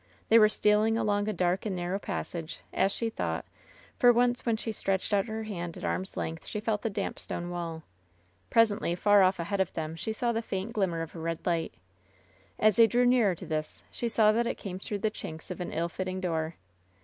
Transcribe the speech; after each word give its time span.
They 0.29 0.39
were 0.39 0.47
steid 0.47 0.87
ing 0.87 0.97
along 0.97 1.27
a 1.27 1.31
dark 1.31 1.63
and 1.63 1.75
narrow 1.75 1.99
passage, 1.99 2.61
as 2.73 2.91
she 2.91 3.11
thought; 3.11 3.45
for 3.99 4.11
once 4.11 4.47
when 4.47 4.57
she 4.57 4.71
stretched 4.71 5.13
out 5.13 5.27
her 5.27 5.43
hand 5.43 5.77
at 5.77 5.83
arm's 5.85 6.17
length 6.17 6.47
she 6.47 6.59
felt 6.59 6.81
the 6.81 6.89
damp 6.89 7.19
stone 7.19 7.51
walL 7.51 7.83
Presently, 8.49 8.95
far 8.95 9.21
oflF 9.21 9.37
ahead 9.37 9.59
of 9.61 9.71
them, 9.73 9.95
she 9.95 10.11
saw 10.11 10.31
the 10.31 10.41
faint 10.41 10.75
LOVE'S 10.75 10.89
BITTEREST 10.89 11.13
CUP 11.13 11.13
276 11.13 11.77
glimmer 11.77 12.63
of 12.63 12.65
a 12.65 12.65
red 12.65 12.65
light 12.65 12.67
As 12.67 12.77
they 12.77 12.87
drew 12.87 13.05
nearer 13.05 13.35
to 13.35 13.45
this, 13.45 13.83
she 13.91 14.09
saw 14.09 14.31
that 14.31 14.47
it 14.47 14.57
came 14.57 14.79
through 14.79 14.97
the 15.05 15.11
chinks 15.11 15.51
of 15.51 15.61
an 15.61 15.71
ill 15.71 15.87
fitting 15.87 16.19
door. 16.19 16.55